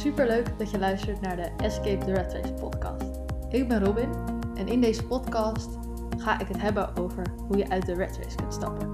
[0.00, 3.04] Superleuk dat je luistert naar de Escape the Red Race podcast.
[3.48, 4.10] Ik ben Robin
[4.54, 5.78] en in deze podcast
[6.16, 8.92] ga ik het hebben over hoe je uit de red race kunt stappen.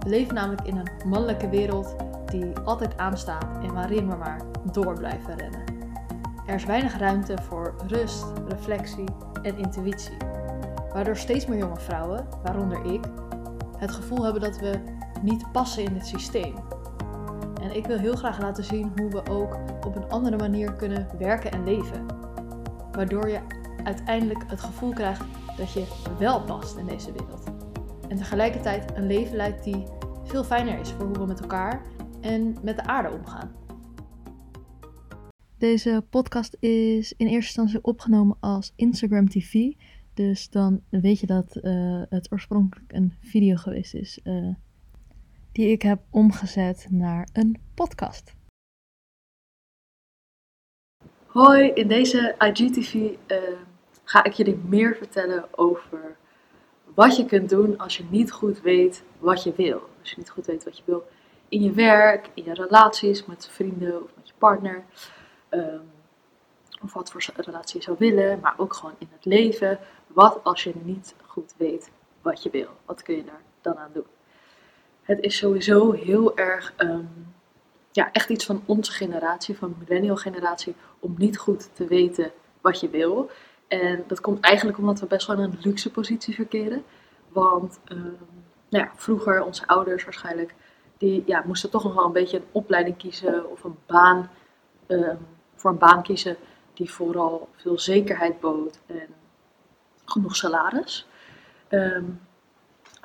[0.00, 4.40] We leven namelijk in een mannelijke wereld die altijd aanstaat en waarin we maar
[4.72, 5.64] door blijven rennen.
[6.46, 9.08] Er is weinig ruimte voor rust, reflectie
[9.42, 10.16] en intuïtie,
[10.92, 13.04] waardoor steeds meer jonge vrouwen, waaronder ik,
[13.76, 14.80] het gevoel hebben dat we
[15.22, 16.54] niet passen in het systeem.
[17.62, 21.06] En ik wil heel graag laten zien hoe we ook op een andere manier kunnen
[21.18, 22.06] werken en leven.
[22.92, 23.40] Waardoor je
[23.84, 25.24] uiteindelijk het gevoel krijgt
[25.56, 27.44] dat je wel past in deze wereld.
[28.08, 29.84] En tegelijkertijd een leven leidt die
[30.24, 31.82] veel fijner is voor hoe we met elkaar
[32.20, 33.52] en met de aarde omgaan.
[35.58, 39.72] Deze podcast is in eerste instantie opgenomen als Instagram TV.
[40.14, 44.20] Dus dan weet je dat uh, het oorspronkelijk een video geweest is.
[44.24, 44.54] Uh,
[45.52, 48.34] die ik heb omgezet naar een podcast.
[51.32, 53.38] Hoi, in deze IGTV uh,
[54.04, 56.16] ga ik jullie meer vertellen over
[56.94, 59.88] wat je kunt doen als je niet goed weet wat je wil.
[60.00, 61.08] Als je niet goed weet wat je wil
[61.48, 64.84] in je werk, in je relaties met vrienden of met je partner.
[65.50, 65.90] Um,
[66.82, 69.78] of wat voor relatie je zou willen, maar ook gewoon in het leven.
[70.06, 71.90] Wat als je niet goed weet
[72.22, 72.68] wat je wil?
[72.84, 74.06] Wat kun je daar dan aan doen?
[75.02, 77.34] Het is sowieso heel erg, um,
[78.00, 82.30] ja, echt iets van onze generatie, van de millennial generatie, om niet goed te weten
[82.60, 83.30] wat je wil.
[83.68, 86.84] En dat komt eigenlijk omdat we best wel in een luxe positie verkeren.
[87.28, 88.18] Want um,
[88.68, 90.54] nou ja, vroeger, onze ouders waarschijnlijk,
[90.98, 94.30] die ja, moesten toch nog wel een beetje een opleiding kiezen of een baan,
[94.86, 95.18] um,
[95.54, 96.36] voor een baan kiezen
[96.74, 99.08] die vooral veel zekerheid bood en
[100.04, 101.06] genoeg salaris.
[101.68, 102.20] Um,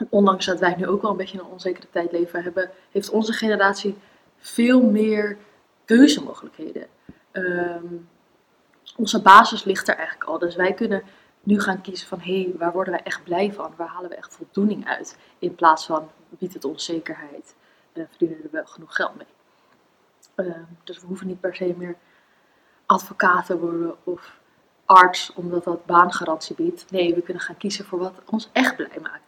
[0.10, 3.34] ondanks dat wij nu ook wel een beetje een onzekere tijd leven, hebben, heeft onze
[3.34, 3.96] generatie
[4.46, 5.38] veel meer
[5.86, 6.88] keuzemogelijkheden.
[7.32, 8.10] Um,
[8.98, 10.40] onze basis ligt er eigenlijk al.
[10.40, 11.04] Dus wij kunnen
[11.44, 13.74] nu gaan kiezen van hé, hey, waar worden wij echt blij van?
[13.78, 15.18] Waar halen we echt voldoening uit?
[15.40, 17.56] In plaats van biedt het ons zekerheid
[17.94, 20.48] en verdienen we wel genoeg geld mee.
[20.48, 21.96] Um, dus we hoeven niet per se meer
[22.86, 24.40] advocaat te worden of
[24.86, 26.92] arts, omdat dat baangarantie biedt.
[26.92, 29.24] Nee, we kunnen gaan kiezen voor wat ons echt blij maakt.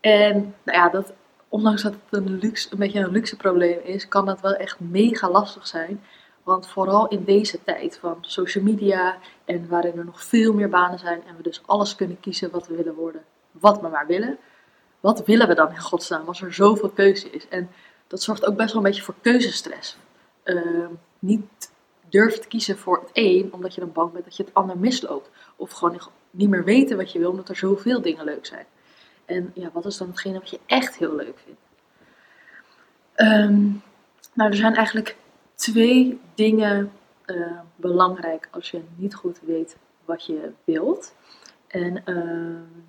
[0.00, 1.12] En nou ja, dat,
[1.48, 4.80] ondanks dat het een, luxe, een beetje een luxe probleem is, kan dat wel echt
[4.80, 6.02] mega lastig zijn.
[6.42, 10.98] Want vooral in deze tijd van social media en waarin er nog veel meer banen
[10.98, 14.38] zijn en we dus alles kunnen kiezen wat we willen worden, wat we maar willen.
[15.00, 17.48] Wat willen we dan in godsnaam als er zoveel keuze is?
[17.48, 17.70] En
[18.06, 19.96] dat zorgt ook best wel een beetje voor keuzestress.
[20.44, 20.86] Uh,
[21.18, 21.70] niet
[22.08, 24.78] durven te kiezen voor het een, omdat je dan bang bent dat je het ander
[24.78, 25.30] misloopt.
[25.56, 26.00] Of gewoon
[26.30, 28.66] niet meer weten wat je wil, omdat er zoveel dingen leuk zijn.
[29.28, 31.60] En ja, wat is dan hetgene wat je echt heel leuk vindt?
[33.16, 33.82] Um,
[34.34, 35.16] nou, er zijn eigenlijk
[35.54, 36.92] twee dingen
[37.26, 41.14] uh, belangrijk als je niet goed weet wat je wilt.
[41.66, 42.82] En uh,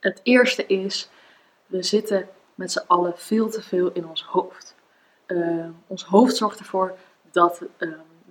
[0.00, 1.08] het eerste is,
[1.66, 4.74] we zitten met z'n allen veel te veel in ons hoofd.
[5.26, 6.98] Uh, ons hoofd zorgt ervoor
[7.30, 7.62] dat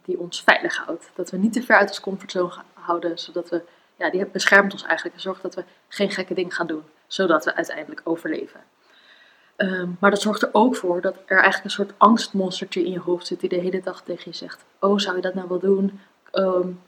[0.04, 1.10] die ons veilig houdt.
[1.16, 3.64] Dat we niet te ver uit ons comfortzone houden, zodat we
[3.96, 7.46] ja, die beschermt ons eigenlijk en zorgt dat we geen gekke dingen gaan doen, zodat
[7.46, 8.60] we uiteindelijk overleven.
[9.58, 13.00] Um, maar dat zorgt er ook voor dat er eigenlijk een soort angstmonstertje in je
[13.00, 15.60] hoofd zit die de hele dag tegen je zegt: Oh, zou je dat nou wel
[15.60, 16.00] doen?
[16.34, 16.82] Um,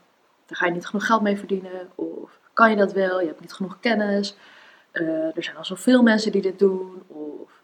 [0.46, 1.88] daar ga je niet genoeg geld mee verdienen.
[1.94, 3.20] Of kan je dat wel?
[3.20, 4.36] Je hebt niet genoeg kennis.
[4.92, 7.02] Uh, er zijn al zoveel mensen die dit doen.
[7.06, 7.62] Of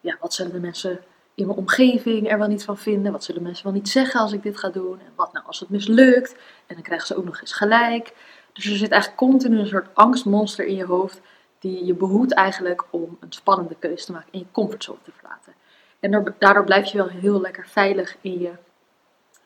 [0.00, 1.00] ja, wat zullen de mensen
[1.34, 3.12] in mijn omgeving er wel niet van vinden?
[3.12, 5.00] Wat zullen mensen wel niet zeggen als ik dit ga doen?
[5.00, 6.32] En wat nou als het mislukt?
[6.66, 8.12] En dan krijgen ze ook nog eens gelijk.
[8.58, 11.20] Dus er zit eigenlijk continu een soort angstmonster in je hoofd
[11.58, 15.52] die je behoedt eigenlijk om een spannende keuze te maken en je comfortzone te verlaten.
[16.00, 18.52] En daardoor blijf je wel heel lekker veilig in je,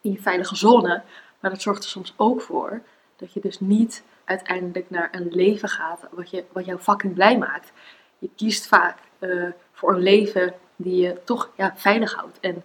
[0.01, 1.03] in je veilige zone,
[1.41, 2.83] maar dat zorgt er soms ook voor
[3.17, 7.39] dat je dus niet uiteindelijk naar een leven gaat wat, je, wat jou fucking blij
[7.39, 7.73] maakt.
[8.19, 12.63] Je kiest vaak uh, voor een leven die je toch ja, veilig houdt en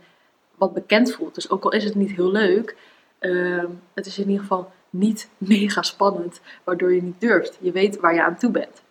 [0.56, 1.36] wat bekend voelt.
[1.36, 2.76] Dus ook al is het niet heel leuk,
[3.20, 3.64] uh,
[3.94, 7.58] het is in ieder geval niet mega spannend, waardoor je niet durft.
[7.62, 8.82] Je weet waar je aan toe bent.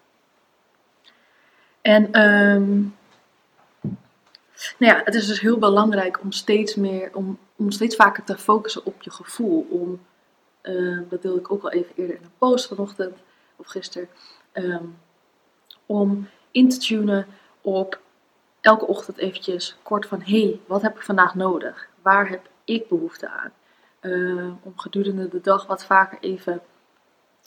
[1.81, 2.97] En um,
[4.79, 8.39] nou ja, het is dus heel belangrijk om steeds meer, om, om steeds vaker te
[8.39, 9.67] focussen op je gevoel.
[9.71, 10.01] Om,
[10.63, 13.17] uh, dat deelde ik ook al even eerder in een post vanochtend
[13.57, 14.09] of gisteren.
[14.53, 14.99] Um,
[15.87, 17.27] om in te tunen
[17.61, 18.01] op
[18.61, 21.89] elke ochtend eventjes kort van, hé, hey, wat heb ik vandaag nodig?
[22.03, 23.53] Waar heb ik behoefte aan?
[24.07, 26.61] Uh, om gedurende de dag wat vaker even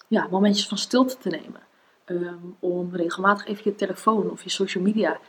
[0.07, 1.61] ja, momentjes van stilte te nemen.
[2.05, 5.19] Um, om regelmatig even je telefoon of je social media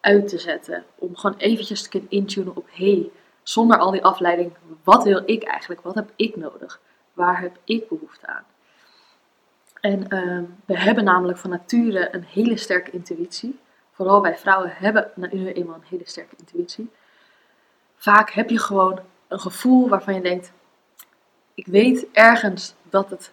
[0.00, 0.84] uit te zetten.
[0.94, 3.10] Om gewoon eventjes te kunnen intunen op, hey,
[3.42, 4.52] Zonder al die afleiding,
[4.84, 5.80] wat wil ik eigenlijk?
[5.80, 6.80] Wat heb ik nodig?
[7.12, 8.44] Waar heb ik behoefte aan?
[9.80, 13.58] En ehm, we hebben namelijk van nature een hele sterke intuïtie.
[13.92, 16.90] Vooral wij vrouwen hebben nu eenmaal een hele sterke intuïtie.
[17.96, 20.52] Vaak heb je gewoon een gevoel waarvan je denkt:
[21.54, 23.32] ik weet ergens dat het,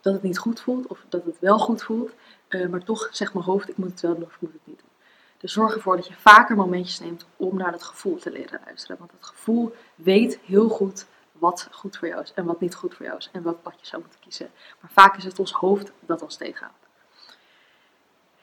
[0.00, 2.12] dat het niet goed voelt, of dat het wel goed voelt,
[2.48, 4.66] uh, maar toch zegt mijn hoofd: ik moet het wel doen of ik moet het
[4.66, 4.90] niet doen.
[5.38, 8.96] Dus zorg ervoor dat je vaker momentjes neemt om naar dat gevoel te leren luisteren.
[8.98, 12.94] Want het gevoel weet heel goed wat goed voor jou is en wat niet goed
[12.94, 14.50] voor jou is en welk pad je zou moeten kiezen.
[14.80, 16.86] Maar vaak is het ons hoofd dat ons tegenhoudt.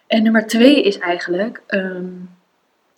[0.08, 2.38] En nummer twee is eigenlijk, um,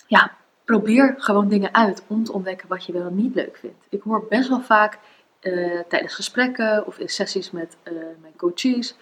[0.08, 3.86] ja, probeer gewoon dingen uit om te ontdekken wat je wel niet leuk vindt.
[3.90, 5.00] Ik hoor best wel vaak
[5.42, 8.96] uh, tijdens gesprekken of in sessies met uh, mijn coaches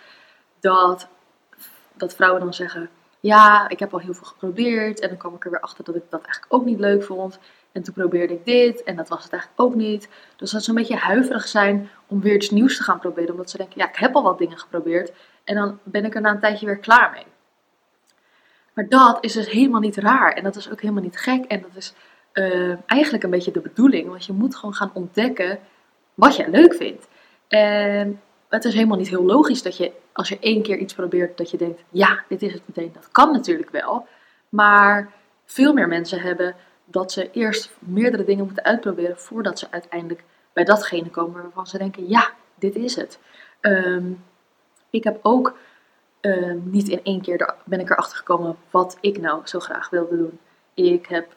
[0.60, 1.08] dat,
[1.94, 2.90] dat vrouwen dan zeggen:
[3.20, 5.96] Ja, ik heb al heel veel geprobeerd en dan kwam ik er weer achter dat
[5.96, 7.40] ik dat eigenlijk ook niet leuk vond.
[7.72, 10.10] En toen probeerde ik dit en dat was het eigenlijk ook niet.
[10.36, 13.32] Dus dat ze een beetje huiverig zijn om weer iets nieuws te gaan proberen.
[13.32, 15.12] Omdat ze denken, ja, ik heb al wat dingen geprobeerd.
[15.44, 17.26] En dan ben ik er na een tijdje weer klaar mee.
[18.74, 20.34] Maar dat is dus helemaal niet raar.
[20.34, 21.46] En dat is ook helemaal niet gek.
[21.46, 21.94] En dat is
[22.34, 24.08] uh, eigenlijk een beetje de bedoeling.
[24.08, 25.60] Want je moet gewoon gaan ontdekken
[26.20, 27.08] wat je leuk vindt.
[27.48, 31.38] En het is helemaal niet heel logisch dat je, als je één keer iets probeert,
[31.38, 32.92] dat je denkt, ja, dit is het meteen.
[32.94, 34.08] Dat kan natuurlijk wel.
[34.50, 35.12] Maar
[35.46, 36.56] veel meer mensen hebben
[36.86, 40.24] dat ze eerst meerdere dingen moeten uitproberen voordat ze uiteindelijk
[40.54, 43.20] bij datgene komen waarvan ze denken, ja, dit is het.
[43.62, 44.24] Um,
[44.90, 45.58] ik heb ook
[46.22, 49.90] um, niet in één keer er, ben ik erachter gekomen wat ik nou zo graag
[49.90, 50.40] wilde doen.
[50.74, 51.36] Ik heb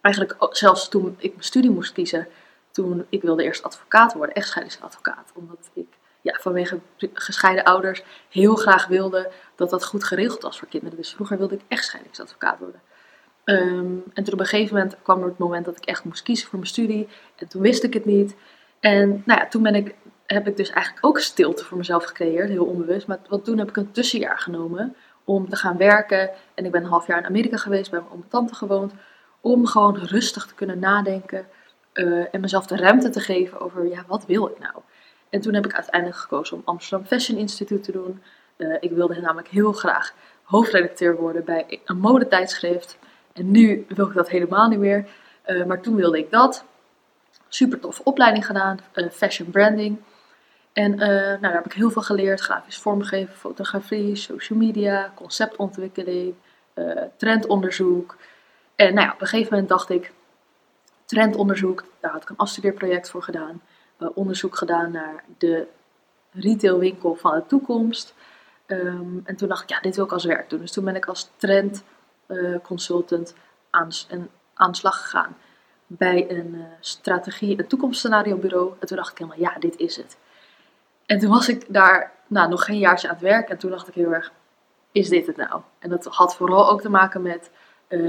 [0.00, 2.26] eigenlijk zelfs toen ik mijn studie moest kiezen,
[2.74, 5.32] toen ik wilde eerst advocaat worden, echtscheidingsadvocaat.
[5.34, 5.86] Omdat ik
[6.20, 6.78] ja, vanwege
[7.12, 10.96] gescheiden ouders heel graag wilde dat dat goed geregeld was voor kinderen.
[10.96, 12.80] Dus vroeger wilde ik echtscheidingsadvocaat worden.
[13.44, 16.22] Um, en toen op een gegeven moment kwam er het moment dat ik echt moest
[16.22, 17.08] kiezen voor mijn studie.
[17.36, 18.36] En toen wist ik het niet.
[18.80, 19.94] En nou ja, toen ben ik,
[20.26, 23.06] heb ik dus eigenlijk ook stilte voor mezelf gecreëerd, heel onbewust.
[23.06, 26.30] Maar, toen heb ik een tussenjaar genomen om te gaan werken.
[26.54, 28.92] En ik ben een half jaar in Amerika geweest, bij mijn tante gewoond.
[29.40, 31.46] Om gewoon rustig te kunnen nadenken
[32.30, 34.74] en mezelf de ruimte te geven over, ja, wat wil ik nou?
[35.30, 38.22] En toen heb ik uiteindelijk gekozen om Amsterdam Fashion Institute te doen.
[38.56, 42.98] Uh, ik wilde namelijk heel graag hoofdredacteur worden bij een modetijdschrift.
[43.32, 45.06] En nu wil ik dat helemaal niet meer.
[45.46, 46.64] Uh, maar toen wilde ik dat.
[47.48, 48.78] Super toffe opleiding gedaan,
[49.10, 49.98] fashion branding.
[50.72, 52.40] En nou, daar heb ik heel veel geleerd.
[52.40, 56.34] Grafisch vormgeven, fotografie, social media, conceptontwikkeling,
[57.16, 58.16] trendonderzoek.
[58.76, 60.12] En nou ja, op een gegeven moment dacht ik,
[61.04, 63.62] trendonderzoek, daar had ik een afstudeerproject voor gedaan.
[64.14, 65.66] onderzoek gedaan naar de
[66.32, 68.14] retailwinkel van de toekomst.
[68.66, 70.60] Um, en toen dacht ik, ja, dit wil ik als werk doen.
[70.60, 71.84] Dus toen ben ik als trend
[72.28, 73.34] uh, consultant
[73.70, 75.36] aan, en de slag gegaan
[75.86, 78.72] bij een uh, strategie, een toekomstscenario bureau.
[78.80, 80.16] En toen dacht ik helemaal, ja, dit is het.
[81.06, 83.48] En toen was ik daar nou, nog geen jaartje aan het werk.
[83.48, 84.32] En toen dacht ik heel erg,
[84.92, 85.62] is dit het nou?
[85.78, 87.50] En dat had vooral ook te maken met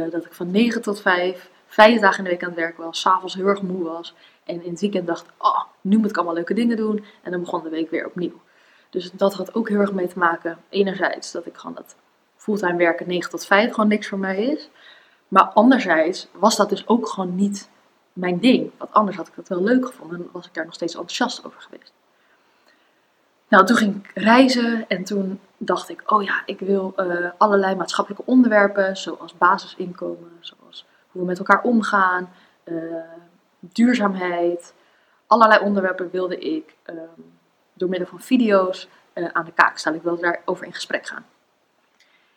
[0.10, 3.00] dat ik van 9 tot 5, vijf dagen in de week aan het werk was.
[3.00, 4.14] S'avonds heel erg moe was.
[4.44, 7.06] En in het weekend dacht oh, nu moet ik allemaal leuke dingen doen.
[7.24, 8.42] En dan begon de week weer opnieuw.
[8.90, 10.58] Dus dat had ook heel erg mee te maken.
[10.70, 11.96] Enerzijds dat ik gewoon dat
[12.36, 14.70] fulltime werken 9 tot 5 gewoon niks voor mij is.
[15.28, 17.70] Maar anderzijds was dat dus ook gewoon niet
[18.14, 18.72] mijn ding.
[18.78, 21.46] Want anders had ik dat wel leuk gevonden en was ik daar nog steeds enthousiast
[21.46, 21.94] over geweest.
[23.48, 27.76] Nou, toen ging ik reizen en toen dacht ik, oh ja, ik wil uh, allerlei
[27.76, 32.30] maatschappelijke onderwerpen, zoals basisinkomen, zoals hoe we met elkaar omgaan,
[32.64, 32.96] uh,
[33.60, 34.74] duurzaamheid.
[35.28, 37.38] Allerlei onderwerpen wilde ik um,
[37.74, 39.98] door middel van video's uh, aan de kaak stellen.
[39.98, 41.26] Ik wilde daarover in gesprek gaan.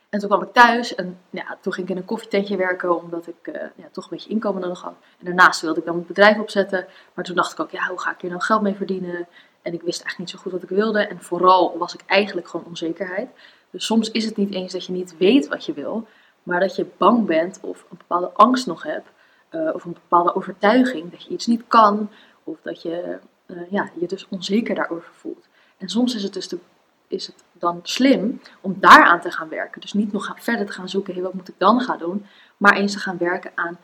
[0.09, 3.27] En toen kwam ik thuis en ja, toen ging ik in een koffietentje werken, omdat
[3.27, 4.95] ik uh, ja, toch een beetje inkomen nodig had.
[5.19, 6.87] En daarnaast wilde ik dan mijn bedrijf opzetten.
[7.15, 9.27] Maar toen dacht ik ook, ja, hoe ga ik hier nou geld mee verdienen?
[9.63, 11.01] En ik wist eigenlijk niet zo goed wat ik wilde.
[11.01, 13.29] En vooral was ik eigenlijk gewoon onzekerheid.
[13.71, 16.07] Dus soms is het niet eens dat je niet weet wat je wil,
[16.49, 19.09] maar dat je bang bent of een bepaalde angst nog hebt.
[19.51, 22.11] Uh, of een bepaalde overtuiging dat je iets niet kan.
[22.45, 25.49] Of dat je uh, ja, je dus onzeker daarover voelt.
[25.77, 26.59] En soms is het dus de
[27.07, 29.81] is het dan slim om daaraan te gaan werken.
[29.81, 32.27] Dus niet nog verder te gaan zoeken, wat moet ik dan gaan doen?
[32.57, 33.79] Maar eens te gaan werken aan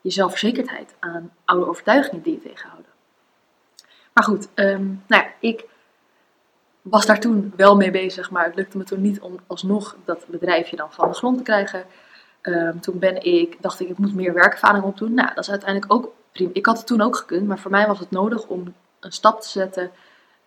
[0.00, 2.90] je zelfverzekerdheid, aan oude overtuigingen die je tegenhouden.
[4.12, 5.64] Maar goed, um, nou ja, ik
[6.82, 10.26] was daar toen wel mee bezig, maar het lukte me toen niet om alsnog dat
[10.26, 11.84] bedrijfje dan van de grond te krijgen.
[12.42, 15.14] Um, toen ben ik, dacht ik, ik moet meer werkervaring opdoen.
[15.14, 16.50] Nou, dat is uiteindelijk ook prima.
[16.52, 19.40] Ik had het toen ook gekund, maar voor mij was het nodig om een stap
[19.40, 19.90] te zetten,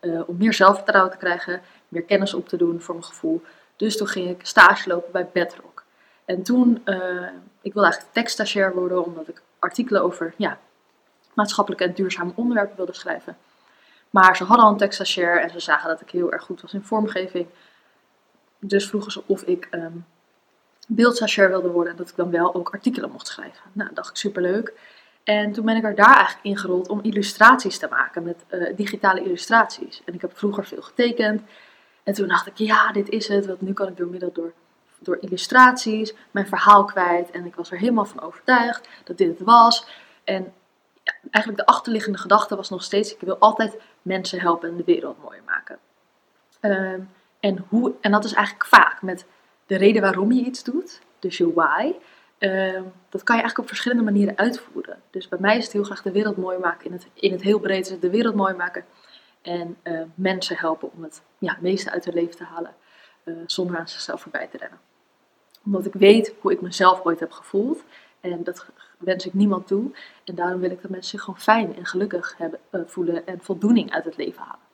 [0.02, 3.42] uh, om meer zelfvertrouwen te krijgen meer kennis op te doen voor mijn gevoel.
[3.76, 5.84] Dus toen ging ik stage lopen bij Bedrock.
[6.26, 7.28] En toen, uh,
[7.62, 10.58] ik wilde eigenlijk tekststagiair worden, omdat ik artikelen over ja,
[11.34, 13.38] maatschappelijke en duurzame onderwerpen wilde schrijven.
[14.10, 16.74] Maar ze hadden al een tekststagiair en ze zagen dat ik heel erg goed was
[16.74, 17.48] in vormgeving.
[18.60, 20.06] Dus vroegen ze of ik um,
[20.96, 23.62] beeldstagiair wilde worden en dat ik dan wel ook artikelen mocht schrijven.
[23.72, 24.74] Nou, dat dacht ik superleuk.
[25.24, 29.24] En toen ben ik er daar eigenlijk ingerold om illustraties te maken met uh, digitale
[29.24, 30.02] illustraties.
[30.06, 31.42] En ik heb vroeger veel getekend.
[32.04, 33.46] En toen dacht ik, ja, dit is het.
[33.46, 34.54] Want nu kan ik door middel door,
[35.00, 37.32] door illustraties mijn verhaal kwijt.
[37.32, 39.88] En ik was er helemaal van overtuigd dat dit het was.
[40.24, 40.54] En
[41.04, 44.84] ja, eigenlijk de achterliggende gedachte was nog steeds, ik wil altijd mensen helpen en de
[44.84, 45.78] wereld mooier maken.
[46.62, 49.26] Um, en, hoe, en dat is eigenlijk vaak met
[49.72, 51.94] de reden waarom je iets doet, dus je why.
[52.38, 55.02] Ehm, dat kan je eigenlijk op verschillende manieren uitvoeren.
[55.10, 56.86] Dus bij mij is het heel graag de wereld mooi maken.
[56.86, 58.86] In het, in het heel breed de wereld mooi maken.
[59.42, 62.74] En uh, mensen helpen om het ja, meeste uit hun leven te halen.
[63.24, 64.80] Uh, zonder aan zichzelf voorbij te rennen.
[65.66, 67.84] Omdat ik weet hoe ik mezelf ooit heb gevoeld.
[68.20, 68.66] En dat
[68.98, 69.92] wens ik niemand toe.
[70.24, 73.28] En daarom wil ik dat mensen zich gewoon fijn en gelukkig hebben, voelen.
[73.28, 74.70] En voldoening uit het leven halen.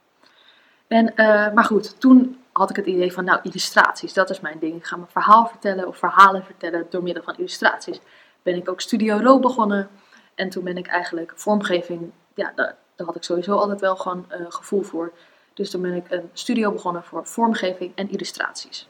[0.87, 1.13] En,
[1.53, 4.75] maar goed, toen had ik het idee van, nou, illustraties, dat is mijn ding.
[4.75, 7.99] Ik ga mijn verhaal vertellen of verhalen vertellen door middel van illustraties.
[8.43, 9.89] Ben ik ook Studio Ro begonnen.
[10.35, 14.25] En toen ben ik eigenlijk vormgeving, ja, daar, daar had ik sowieso altijd wel gewoon
[14.31, 15.13] uh, gevoel voor.
[15.53, 18.87] Dus toen ben ik een studio begonnen voor vormgeving en illustraties.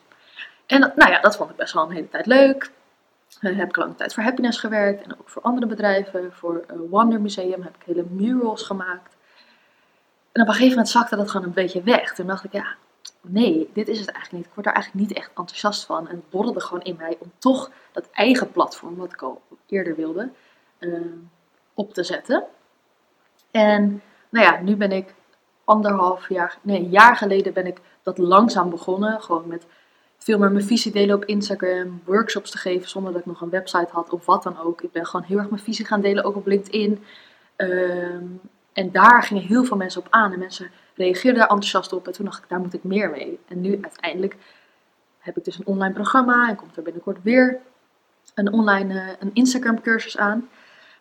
[0.66, 2.72] En nou ja, dat vond ik best wel een hele tijd leuk.
[3.42, 6.34] Uh, heb ik lange tijd voor Happiness gewerkt en ook voor andere bedrijven.
[6.34, 9.16] Voor uh, Wonder Museum heb ik hele murals gemaakt.
[10.32, 12.14] En op een gegeven moment zakte dat gewoon een beetje weg.
[12.14, 12.76] Toen dacht ik, ja,
[13.22, 14.46] nee, dit is het eigenlijk niet.
[14.46, 16.08] Ik word daar eigenlijk niet echt enthousiast van.
[16.08, 19.96] En het borrelde gewoon in mij om toch dat eigen platform, wat ik al eerder
[19.96, 20.30] wilde,
[20.80, 21.02] uh,
[21.74, 22.44] op te zetten.
[23.52, 25.14] En nou ja, nu ben ik
[25.64, 29.22] anderhalf jaar, nee, een jaar geleden ben ik dat langzaam begonnen.
[29.22, 29.66] Gewoon met
[30.18, 33.50] veel meer mijn visie delen op Instagram, workshops te geven zonder dat ik nog een
[33.50, 34.82] website had of wat dan ook.
[34.82, 37.04] Ik ben gewoon heel erg mijn visie gaan delen, ook op LinkedIn.
[37.58, 38.42] Um,
[38.74, 42.08] en daar gingen heel veel mensen op aan en mensen reageerden daar enthousiast op.
[42.08, 43.40] En toen dacht ik, daar moet ik meer mee.
[43.48, 44.36] En nu uiteindelijk
[45.20, 47.60] heb ik dus een online programma en komt er binnenkort weer
[48.34, 50.50] een online uh, een Instagram cursus aan.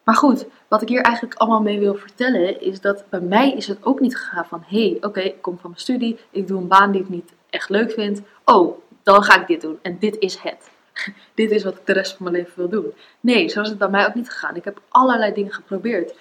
[0.03, 3.67] Maar goed, wat ik hier eigenlijk allemaal mee wil vertellen is dat bij mij is
[3.67, 6.61] het ook niet gegaan van hé, hey, oké, ik kom van mijn studie, ik doe
[6.61, 8.23] een baan die ik niet echt leuk vind.
[8.45, 10.71] Oh, dan ga ik dit doen en dit is het.
[11.35, 12.93] dit is wat ik de rest van mijn leven wil doen.
[13.21, 14.57] Nee, zo is het bij mij ook niet gegaan.
[14.57, 16.15] Ik heb allerlei dingen geprobeerd.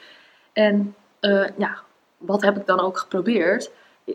[0.53, 1.84] En uh, ja,
[2.17, 3.71] wat heb ik dan ook geprobeerd?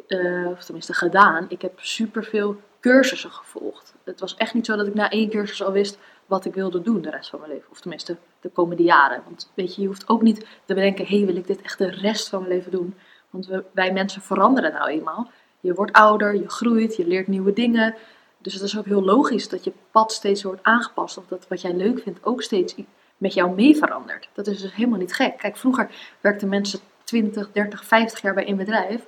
[0.08, 1.46] Uh, of tenminste gedaan.
[1.48, 3.94] Ik heb superveel cursussen gevolgd.
[4.04, 6.82] Het was echt niet zo dat ik na één cursus al wist wat ik wilde
[6.82, 7.70] doen de rest van mijn leven.
[7.70, 9.22] Of tenminste de komende jaren.
[9.24, 11.78] Want weet je, je hoeft ook niet te bedenken, hé, hey, wil ik dit echt
[11.78, 12.94] de rest van mijn leven doen?
[13.30, 15.30] Want we, wij mensen veranderen nou eenmaal.
[15.60, 17.94] Je wordt ouder, je groeit, je leert nieuwe dingen.
[18.38, 21.18] Dus het is ook heel logisch dat je pad steeds wordt aangepast.
[21.18, 22.74] Of dat wat jij leuk vindt ook steeds
[23.16, 24.28] met jou mee verandert.
[24.32, 25.38] Dat is dus helemaal niet gek.
[25.38, 25.90] Kijk, vroeger
[26.20, 26.80] werkten mensen
[27.10, 29.06] 20, 30, 50 jaar bij een bedrijf.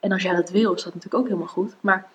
[0.00, 1.74] En als jij dat wil, is dat natuurlijk ook helemaal goed.
[1.80, 2.06] Maar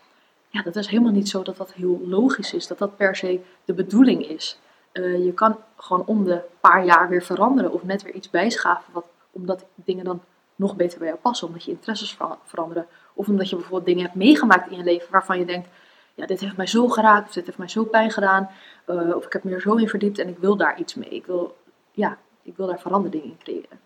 [0.50, 3.40] ja, dat is helemaal niet zo dat dat heel logisch is, dat dat per se
[3.66, 4.60] de bedoeling is.
[4.94, 8.94] Uh, je kan gewoon om de paar jaar weer veranderen of net weer iets bijschaven,
[8.94, 10.22] wat, omdat dingen dan
[10.56, 12.86] nog beter bij jou passen, omdat je interesses veranderen.
[13.14, 15.68] Of omdat je bijvoorbeeld dingen hebt meegemaakt in je leven waarvan je denkt,
[16.16, 18.50] ja, dit heeft mij zo geraakt, of dit heeft mij zo pijn gedaan,
[18.88, 21.10] uh, of ik heb me er zo in verdiept en ik wil daar iets mee.
[21.10, 21.58] Ik wil,
[21.92, 23.86] ja, ik wil daar veranderingen in creëren.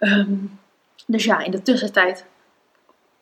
[0.00, 0.58] Um,
[1.06, 2.26] dus ja, in de tussentijd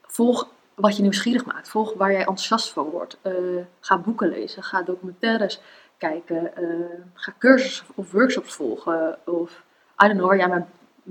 [0.02, 1.68] volg wat je nieuwsgierig maakt.
[1.68, 3.18] Volg waar jij enthousiast van wordt.
[3.22, 5.60] Uh, ga boeken lezen, ga documentaires
[5.96, 9.18] kijken, uh, ga cursussen of workshops volgen.
[9.26, 9.62] Of,
[10.04, 10.68] I don't know, jij maar,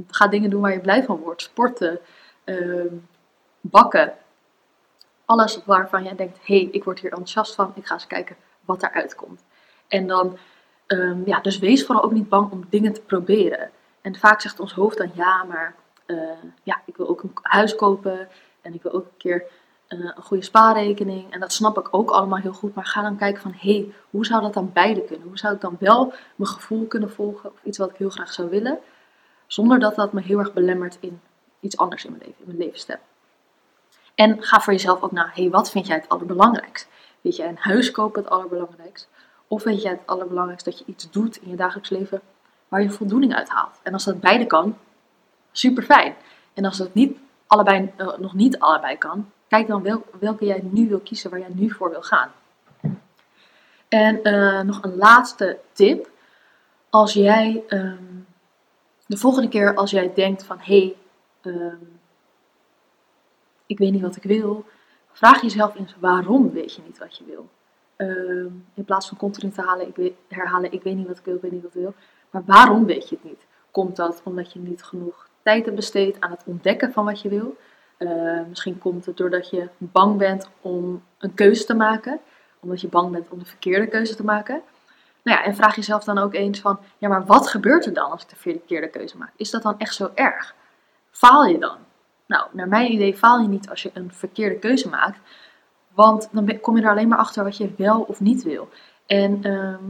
[0.08, 1.42] ga dingen doen waar je blij van wordt.
[1.42, 2.00] Sporten,
[2.46, 2.92] uh,
[3.62, 4.14] bakken.
[5.26, 7.72] Alles waarvan jij denkt, hé, hey, ik word hier enthousiast van.
[7.76, 9.44] Ik ga eens kijken wat eruit komt.
[9.88, 10.38] En dan,
[11.26, 13.72] ja, dus wees vooral ook niet bang om dingen te proberen.
[14.08, 16.20] En vaak zegt ons hoofd dan, ja, maar uh,
[16.64, 18.28] ja, ik wil ook een huis kopen.
[18.62, 19.44] En ik wil ook een keer
[19.90, 21.34] uh, een goede spaarrekening.
[21.34, 22.76] En dat snap ik ook allemaal heel goed.
[22.76, 25.28] Maar ga dan kijken van, hé, hey, hoe zou dat dan beide kunnen?
[25.28, 27.52] Hoe zou ik dan wel mijn gevoel kunnen volgen?
[27.52, 28.80] Of iets wat ik heel graag zou willen.
[29.48, 31.22] Zonder dat dat me heel erg belemmert in
[31.60, 33.00] iets anders in mijn leven, in mijn levensstijl.
[34.16, 36.88] En ga voor jezelf ook naar, hé, hey, wat vind jij het allerbelangrijkst?
[37.22, 39.10] Weet jij een huis kopen het allerbelangrijkst?
[39.48, 42.22] Of weet jij het allerbelangrijkst dat je iets doet in je dagelijks leven
[42.68, 43.80] waar je voldoening uit haalt?
[43.84, 44.78] En als dat beide kan,
[45.52, 46.16] super fijn.
[46.54, 50.62] En als dat niet allebei, uh, nog niet allebei kan, kijk dan wel, welke jij
[50.64, 52.32] nu wil kiezen, waar jij nu voor wil gaan.
[53.88, 56.10] En uh, nog een laatste tip.
[56.90, 58.28] Als jij um,
[59.06, 60.96] de volgende keer als jij denkt van hé, hey,
[61.54, 62.00] um,
[63.66, 64.66] ik weet niet wat ik wil,
[65.12, 67.50] vraag jezelf eens waarom weet je niet wat je wil.
[67.98, 71.36] Um, in plaats van continu te halen, ik herhalen ik weet niet wat ik wil,
[71.36, 71.94] ik weet niet wat ik wil.
[72.30, 73.46] Maar waarom weet je het niet?
[73.72, 77.30] Komt dat omdat je niet genoeg tijd hebt besteed aan het ontdekken van wat je
[77.30, 77.58] wil.
[77.98, 82.20] Eh, misschien komt het doordat je bang bent om een keuze te maken,
[82.60, 84.62] omdat je bang bent om de verkeerde keuze te maken.
[85.24, 88.12] Nou ja, en vraag jezelf dan ook eens van, ja, maar wat gebeurt er dan
[88.12, 89.32] als ik de verkeerde keuze maak?
[89.36, 90.56] Is dat dan echt zo erg?
[91.12, 91.78] Faal je dan?
[92.26, 95.20] Nou, naar mijn idee faal je niet als je een verkeerde keuze maakt,
[95.94, 98.70] want dan kom je er alleen maar achter wat je wel of niet wil.
[99.06, 99.84] En ehm,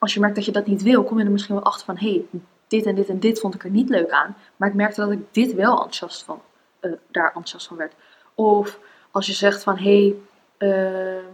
[0.00, 1.96] als je merkt dat je dat niet wil, kom je er misschien wel achter van,
[1.96, 4.74] hé, hey, dit en dit en dit vond ik er niet leuk aan, maar ik
[4.74, 6.42] merkte dat ik dit wel enthousiast van,
[6.80, 7.94] uh, daar enthousiast van werd.
[8.34, 8.78] Of
[9.10, 10.14] als je zegt van, hé,
[10.58, 11.24] hey, uh,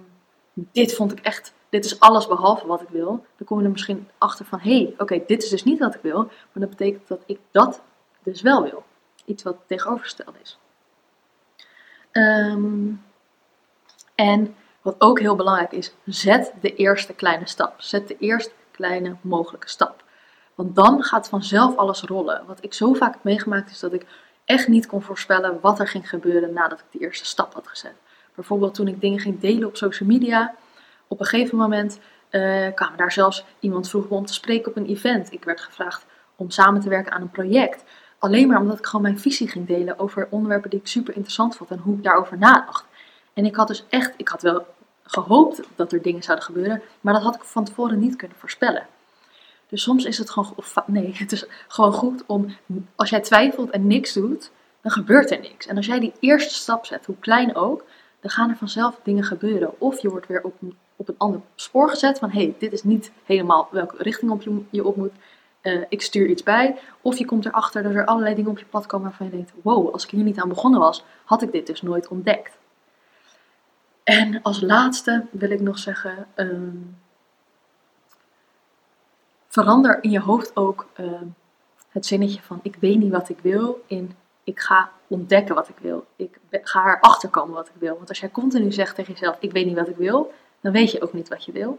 [0.52, 3.70] dit vond ik echt, dit is alles behalve wat ik wil, dan kom je er
[3.70, 6.70] misschien achter van, hé, hey, oké, dit is dus niet wat ik wil, maar dat
[6.70, 7.82] betekent dat ik dat
[8.22, 8.84] dus wel wil.
[9.24, 10.58] Iets wat tegenovergesteld is.
[12.12, 13.04] Um,
[14.14, 14.54] en
[14.86, 17.74] wat ook heel belangrijk is, zet de eerste kleine stap.
[17.76, 20.04] Zet de eerste kleine mogelijke stap.
[20.54, 22.42] Want dan gaat vanzelf alles rollen.
[22.46, 24.06] Wat ik zo vaak heb meegemaakt is dat ik
[24.44, 27.94] echt niet kon voorspellen wat er ging gebeuren nadat ik de eerste stap had gezet.
[28.34, 30.54] Bijvoorbeeld toen ik dingen ging delen op social media.
[31.08, 31.98] Op een gegeven moment
[32.30, 35.32] uh, kwam daar zelfs iemand vroeg me om te spreken op een event.
[35.32, 37.84] Ik werd gevraagd om samen te werken aan een project.
[38.18, 41.56] Alleen maar omdat ik gewoon mijn visie ging delen over onderwerpen die ik super interessant
[41.56, 42.84] vond en hoe ik daarover nadacht.
[43.36, 44.66] En ik had dus echt, ik had wel
[45.06, 48.86] gehoopt dat er dingen zouden gebeuren, maar dat had ik van tevoren niet kunnen voorspellen.
[49.68, 50.54] Dus soms is het gewoon,
[50.86, 52.56] nee, het is gewoon goed om,
[52.94, 55.66] als jij twijfelt en niks doet, dan gebeurt er niks.
[55.66, 57.84] En als jij die eerste stap zet, hoe klein ook,
[58.20, 59.80] dan gaan er vanzelf dingen gebeuren.
[59.80, 60.54] Of je wordt weer op,
[60.96, 64.42] op een ander spoor gezet van, hé, hey, dit is niet helemaal welke richting op
[64.42, 65.12] je, je op moet.
[65.62, 66.78] Uh, ik stuur iets bij.
[67.02, 69.52] Of je komt erachter dat er allerlei dingen op je pad komen waarvan je denkt,
[69.62, 72.58] wow, als ik hier niet aan begonnen was, had ik dit dus nooit ontdekt.
[74.06, 76.76] En als laatste wil ik nog zeggen, ehm,
[79.48, 81.24] verander in je hoofd ook ehm,
[81.88, 85.78] het zinnetje van ik weet niet wat ik wil in ik ga ontdekken wat ik
[85.80, 86.06] wil.
[86.16, 87.96] Ik ga erachter komen wat ik wil.
[87.96, 90.90] Want als jij continu zegt tegen jezelf ik weet niet wat ik wil, dan weet
[90.90, 91.78] je ook niet wat je wil.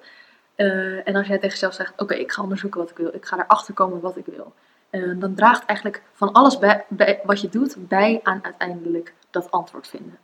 [0.55, 3.25] Uh, en als jij tegen jezelf zegt oké ik ga onderzoeken wat ik wil, ik
[3.25, 4.53] ga erachter komen wat ik wil.
[4.91, 6.85] Uh, dan draagt eigenlijk van alles bij,
[7.23, 10.17] wat je doet bij aan uiteindelijk dat antwoord vinden.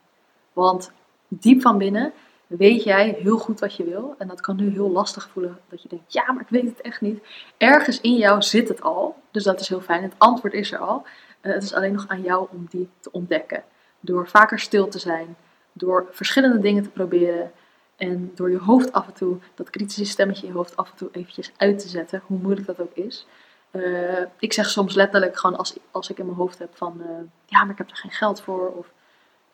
[0.54, 0.92] Want
[1.40, 2.14] diep van binnen
[2.58, 4.16] weet jij heel goed wat je wil.
[4.18, 6.82] En dat kan nu heel lastig voelen, dat je denkt, ja, maar ik weet het
[6.82, 7.24] echt niet.
[7.58, 10.04] Ergens in jou zit het al, dus dat is heel fijn.
[10.04, 11.04] Het antwoord is er al.
[11.42, 13.64] Uh, het is alleen nog aan jou om die te ontdekken.
[14.00, 15.36] Door vaker stil te zijn,
[15.74, 17.52] door verschillende dingen te proberen.
[17.96, 20.98] En door je hoofd af en toe, dat kritische stemmetje in je hoofd af en
[20.98, 23.28] toe eventjes uit te zetten, hoe moeilijk dat ook is.
[23.72, 27.08] Uh, ik zeg soms letterlijk gewoon als, als ik in mijn hoofd heb van, uh,
[27.46, 28.70] ja, maar ik heb er geen geld voor.
[28.70, 28.92] Of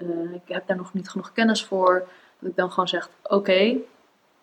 [0.04, 2.08] uh, ik heb daar nog niet genoeg kennis voor.
[2.40, 3.78] Dat ik dan gewoon zeg: Oké,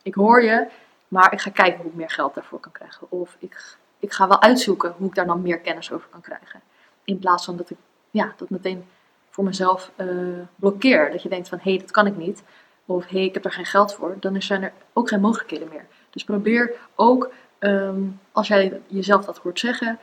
[0.02, 0.68] ik hoor je,
[1.08, 3.10] maar ik ga kijken hoe ik meer geld daarvoor kan krijgen.
[3.10, 6.60] Of ik, ik ga wel uitzoeken hoe ik daar dan meer kennis over kan krijgen.
[7.04, 7.76] In plaats van dat ik
[8.10, 8.84] ja, dat meteen
[9.30, 11.10] voor mezelf uh, blokkeer.
[11.10, 12.42] Dat je denkt: van hé, hey, dat kan ik niet.
[12.86, 14.16] Of hé, hey, ik heb er geen geld voor.
[14.20, 15.86] Dan zijn er ook geen mogelijkheden meer.
[16.10, 19.98] Dus probeer ook, um, als jij jezelf dat hoort zeggen,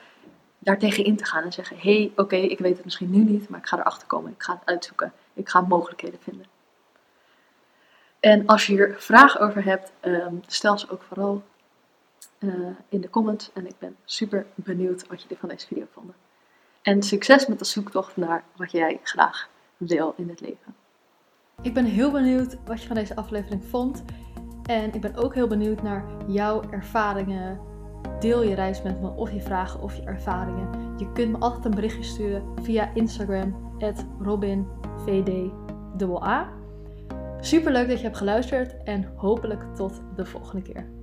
[0.59, 3.49] daartegen in te gaan en zeggen: hé, hey, oké, ik weet het misschien nu niet,
[3.49, 4.31] maar ik ga erachter komen.
[4.31, 5.13] Ik ga het uitzoeken.
[5.33, 6.45] Ik ga mogelijkheden vinden.
[8.19, 11.43] En als je hier vragen over hebt, um, stel ze ook vooral
[12.39, 13.51] uh, in de comments.
[13.53, 16.13] En ik ben super benieuwd wat je van deze video vond.
[16.81, 20.75] En succes met de zoektocht naar wat jij graag wil in het leven.
[21.61, 24.03] Ik ben heel benieuwd wat je van deze aflevering vond.
[24.65, 27.59] En ik ben ook heel benieuwd naar jouw ervaringen.
[28.19, 30.97] Deel je reis met me of je vragen of je ervaringen.
[30.97, 33.72] Je kunt me altijd een berichtje sturen via Instagram,
[34.19, 35.51] robinvd.a.
[37.39, 41.02] Super leuk dat je hebt geluisterd en hopelijk tot de volgende keer.